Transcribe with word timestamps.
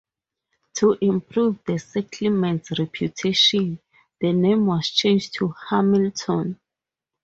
To 0.77 0.97
improve 0.99 1.59
the 1.67 1.77
settlement's 1.77 2.71
reputation, 2.79 3.77
the 4.19 4.33
name 4.33 4.65
was 4.65 4.87
changed 4.89 5.35
to 5.35 5.53
Hamilton. 5.69 6.59